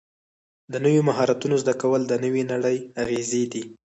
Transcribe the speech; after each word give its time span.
د 0.71 0.73
نویو 0.85 1.01
مهارتونو 1.09 1.55
زده 1.63 1.73
کول 1.81 2.01
د 2.07 2.13
نوې 2.25 2.43
نړۍ 2.51 2.77
اغېزې 3.03 3.43
دي. 3.51 3.63